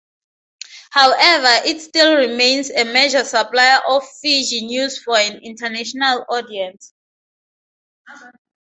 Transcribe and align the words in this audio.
However, 0.89 1.61
it 1.67 1.79
still 1.79 2.15
remains 2.17 2.71
a 2.71 2.85
major 2.85 3.19
suppler 3.19 3.81
of 3.87 4.01
Fiji 4.19 4.65
news 4.65 4.99
for 4.99 5.15
an 5.15 5.37
international 5.43 6.25
audience. 6.27 6.91